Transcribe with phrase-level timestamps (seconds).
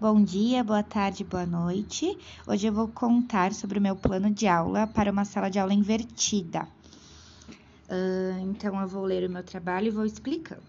[0.00, 2.16] Bom dia, boa tarde, boa noite.
[2.46, 5.74] Hoje eu vou contar sobre o meu plano de aula para uma sala de aula
[5.74, 6.68] invertida.
[7.90, 10.62] Uh, então, eu vou ler o meu trabalho e vou explicando.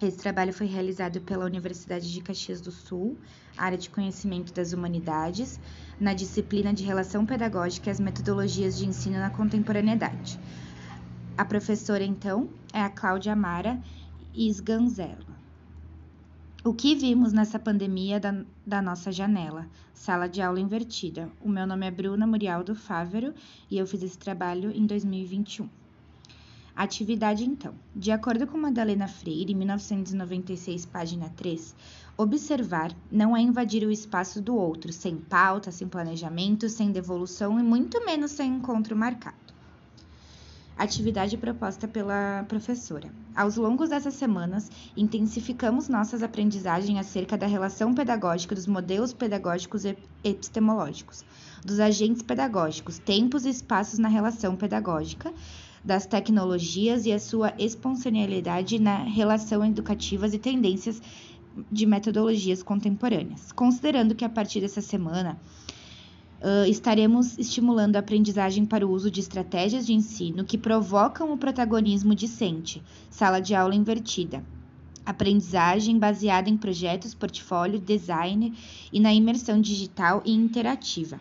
[0.00, 3.18] Esse trabalho foi realizado pela Universidade de Caxias do Sul,
[3.58, 5.58] área de conhecimento das humanidades,
[5.98, 10.38] na disciplina de relação pedagógica e as metodologias de ensino na contemporaneidade.
[11.36, 13.80] A professora, então, é a Cláudia Mara
[14.32, 15.41] Isganzella.
[16.64, 19.66] O que vimos nessa pandemia da, da, nossa janela?
[19.92, 21.28] Sala de aula invertida.
[21.40, 23.34] O meu nome é Bruna Murialdo Fávero
[23.68, 25.68] e eu fiz esse trabalho em 2021.
[26.76, 27.74] Atividade então.
[27.96, 31.74] De acordo com Madalena Freire, 1996, página 3,
[32.16, 37.62] observar não é invadir o espaço do outro, sem pauta, sem planejamento, sem devolução e
[37.64, 39.51] muito menos sem encontro marcado.
[40.76, 43.10] Atividade proposta pela professora.
[43.36, 49.96] Aos longos dessas semanas, intensificamos nossas aprendizagens acerca da relação pedagógica dos modelos pedagógicos e
[50.24, 51.24] epistemológicos,
[51.64, 55.32] dos agentes pedagógicos, tempos e espaços na relação pedagógica,
[55.84, 61.02] das tecnologias e a sua espontaneidade na relação educativas e tendências
[61.70, 63.52] de metodologias contemporâneas.
[63.52, 65.38] Considerando que a partir dessa semana
[66.68, 72.14] estaremos estimulando a aprendizagem para o uso de estratégias de ensino que provocam o protagonismo
[72.14, 74.44] discente, sala de aula invertida,
[75.06, 78.52] aprendizagem baseada em projetos, portfólio, design
[78.92, 81.20] e na imersão digital e interativa.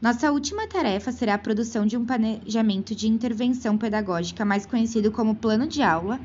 [0.00, 5.36] Nossa última tarefa será a produção de um planejamento de intervenção pedagógica, mais conhecido como
[5.36, 6.18] plano de aula,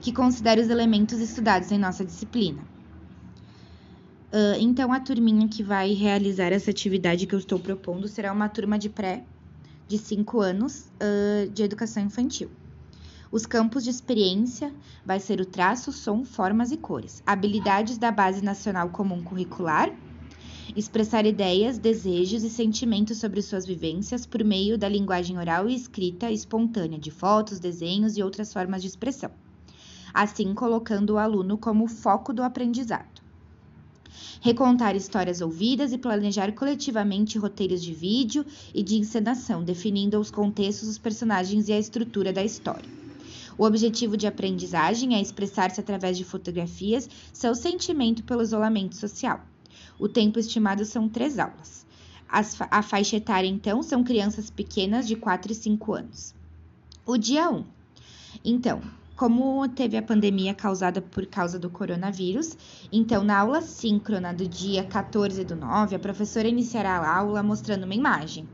[0.00, 2.71] que considera os elementos estudados em nossa disciplina.
[4.32, 8.48] Uh, então, a turminha que vai realizar essa atividade que eu estou propondo será uma
[8.48, 9.24] turma de pré
[9.86, 12.50] de 5 anos uh, de educação infantil.
[13.30, 14.72] Os campos de experiência
[15.04, 17.22] vai ser o traço, som, formas e cores.
[17.26, 19.94] Habilidades da Base Nacional Comum Curricular.
[20.74, 26.30] Expressar ideias, desejos e sentimentos sobre suas vivências por meio da linguagem oral e escrita
[26.30, 29.30] espontânea de fotos, desenhos e outras formas de expressão.
[30.14, 33.21] Assim, colocando o aluno como foco do aprendizado
[34.40, 40.88] recontar histórias ouvidas e planejar coletivamente roteiros de vídeo e de encenação, definindo os contextos,
[40.88, 42.88] os personagens e a estrutura da história.
[43.56, 49.40] O objetivo de aprendizagem é expressar-se através de fotografias seu sentimento pelo isolamento social.
[49.98, 51.86] O tempo estimado são três aulas.
[52.28, 56.34] As, a faixa etária, então, são crianças pequenas de 4 e 5 anos.
[57.04, 57.64] O dia 1.
[58.42, 58.80] Então,
[59.22, 62.58] como teve a pandemia causada por causa do coronavírus,
[62.90, 67.84] então na aula síncrona do dia 14 do 9, a professora iniciará a aula mostrando
[67.84, 68.48] uma imagem.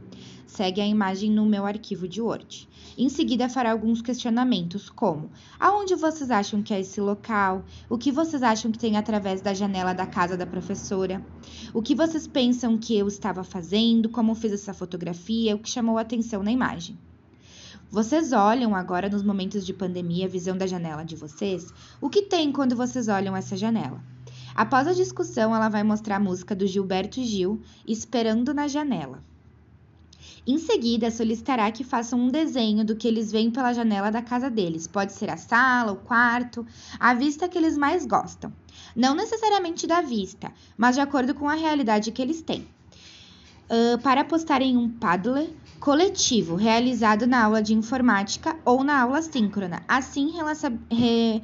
[0.47, 2.69] Segue a imagem no meu arquivo de Word.
[2.99, 7.65] Em seguida, fará alguns questionamentos, como: aonde vocês acham que é esse local?
[7.89, 11.25] O que vocês acham que tem através da janela da casa da professora?
[11.73, 14.11] O que vocês pensam que eu estava fazendo?
[14.11, 15.57] Como fiz essa fotografia?
[15.57, 16.99] O que chamou a atenção na imagem?
[17.91, 21.73] Vocês olham agora nos momentos de pandemia a visão da janela de vocês?
[22.03, 24.05] O que tem quando vocês olham essa janela?
[24.55, 29.25] Após a discussão, ela vai mostrar a música do Gilberto Gil, Esperando na Janela.
[30.47, 34.51] Em seguida, solicitará que façam um desenho do que eles veem pela janela da casa
[34.51, 34.87] deles.
[34.87, 36.67] Pode ser a sala, o quarto,
[37.01, 38.53] a vista que eles mais gostam.
[38.95, 42.69] Não necessariamente da vista, mas de acordo com a realidade que eles têm.
[43.71, 49.23] Uh, para postar em um Padlet coletivo realizado na aula de informática ou na aula
[49.23, 50.33] síncrona, assim
[50.91, 51.43] re,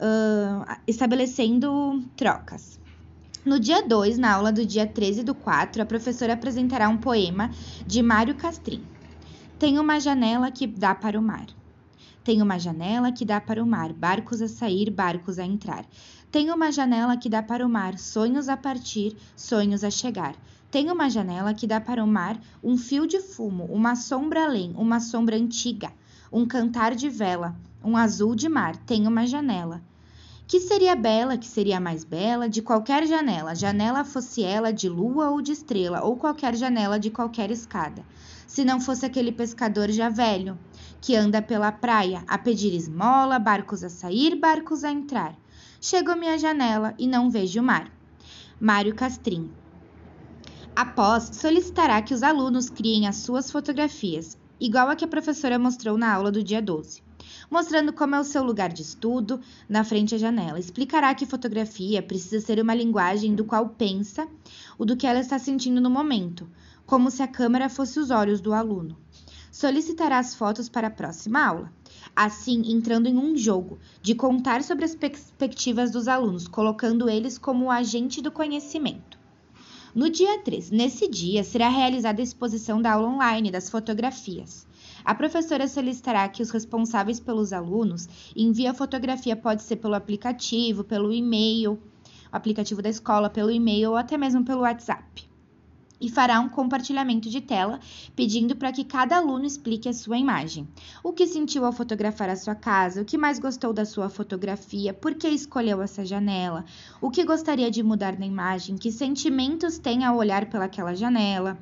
[0.00, 2.78] uh, estabelecendo trocas.
[3.44, 7.50] No dia 2, na aula do dia 13 do 4, a professora apresentará um poema
[7.86, 8.82] de Mário Castrim.
[9.58, 11.46] Tem uma janela que dá para o mar.
[12.22, 15.86] Tem uma janela que dá para o mar, barcos a sair, barcos a entrar.
[16.30, 20.36] Tem uma janela que dá para o mar, sonhos a partir, sonhos a chegar.
[20.70, 24.72] Tem uma janela que dá para o mar, um fio de fumo, uma sombra além,
[24.76, 25.92] uma sombra antiga,
[26.32, 28.76] um cantar de vela, um azul de mar.
[28.76, 29.82] Tem uma janela.
[30.46, 35.30] Que seria bela, que seria mais bela, de qualquer janela, janela fosse ela de lua
[35.30, 38.04] ou de estrela, ou qualquer janela de qualquer escada.
[38.46, 40.56] Se não fosse aquele pescador já velho,
[41.00, 45.34] que anda pela praia a pedir esmola, barcos a sair, barcos a entrar.
[45.80, 47.90] Chego à minha janela e não vejo o mar.
[48.60, 49.50] Mário Castrim
[50.74, 55.98] Após, solicitará que os alunos criem as suas fotografias, igual a que a professora mostrou
[55.98, 57.02] na aula do dia 12,
[57.50, 60.58] mostrando como é o seu lugar de estudo na frente à janela.
[60.58, 64.28] Explicará que fotografia precisa ser uma linguagem do qual pensa
[64.78, 66.48] o do que ela está sentindo no momento,
[66.86, 68.96] como se a câmera fosse os olhos do aluno.
[69.52, 71.72] Solicitará as fotos para a próxima aula.
[72.14, 77.70] assim entrando em um jogo de contar sobre as perspectivas dos alunos, colocando eles como
[77.70, 79.19] agente do conhecimento.
[79.92, 84.64] No dia 3, nesse dia, será realizada a exposição da aula online das fotografias.
[85.04, 90.84] A professora solicitará que os responsáveis pelos alunos enviem a fotografia, pode ser pelo aplicativo,
[90.84, 91.76] pelo e-mail,
[92.30, 95.29] aplicativo da escola, pelo e-mail ou até mesmo pelo WhatsApp
[96.00, 97.78] e fará um compartilhamento de tela
[98.16, 100.66] pedindo para que cada aluno explique a sua imagem.
[101.02, 104.94] O que sentiu ao fotografar a sua casa, o que mais gostou da sua fotografia,
[104.94, 106.64] por que escolheu essa janela,
[107.00, 111.58] o que gostaria de mudar na imagem, que sentimentos tem ao olhar pelaquela janela,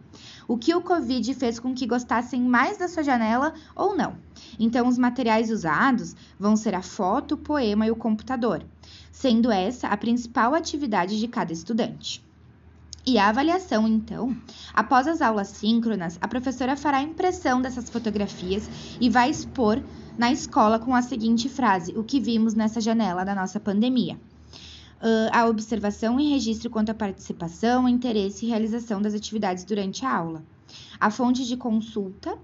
[0.47, 4.17] o que o Covid fez com que gostassem mais da sua janela ou não.
[4.59, 8.65] Então, os materiais usados vão ser a foto, o poema e o computador,
[9.11, 12.28] sendo essa a principal atividade de cada estudante.
[13.09, 14.37] E a avaliação, então,
[14.75, 18.69] após as aulas síncronas, a professora fará impressão dessas fotografias
[19.01, 19.83] e vai expor
[20.19, 24.21] na escola com a seguinte frase: O que vimos nessa janela da nossa pandemia.
[25.01, 30.15] Uh, a observação e registro quanto à participação, interesse e realização das atividades durante a
[30.15, 30.45] aula.
[31.01, 32.39] A fonte de consulta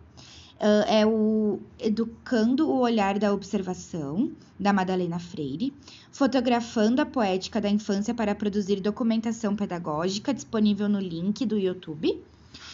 [0.60, 5.72] uh, é o Educando o Olhar da Observação, da Madalena Freire,
[6.10, 12.22] Fotografando a Poética da Infância para produzir documentação pedagógica, disponível no link do YouTube,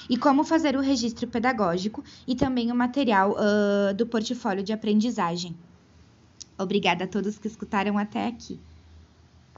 [0.09, 5.57] e como fazer o registro pedagógico e também o material uh, do portfólio de aprendizagem.
[6.59, 8.61] Obrigada a todos que escutaram até aqui.